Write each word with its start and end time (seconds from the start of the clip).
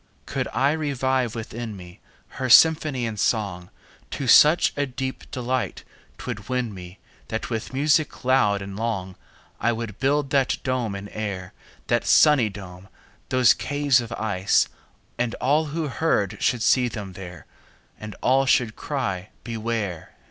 Could 0.25 0.47
I 0.47 0.71
revive 0.71 1.35
within 1.35 1.77
me, 1.77 1.99
Her 2.29 2.49
symphony 2.49 3.05
and 3.05 3.19
song, 3.19 3.69
To 4.09 4.25
such 4.25 4.73
a 4.75 4.87
deep 4.87 5.29
delight 5.29 5.83
'twould 6.17 6.49
win 6.49 6.73
me, 6.73 6.97
That 7.27 7.51
with 7.51 7.71
music 7.71 8.25
loud 8.25 8.63
and 8.63 8.75
long, 8.75 9.13
45 9.57 9.57
I 9.67 9.71
would 9.73 9.99
build 9.99 10.29
that 10.31 10.57
dome 10.63 10.95
in 10.95 11.07
air, 11.09 11.53
That 11.85 12.07
sunny 12.07 12.49
dome! 12.49 12.87
those 13.29 13.53
caves 13.53 14.01
of 14.01 14.11
ice! 14.13 14.69
And 15.19 15.35
all 15.35 15.65
who 15.65 15.87
heard 15.87 16.41
should 16.41 16.63
see 16.63 16.87
them 16.87 17.13
there, 17.13 17.45
And 17.99 18.15
all 18.23 18.47
should 18.47 18.75
cry, 18.75 19.29
Beware! 19.43 20.13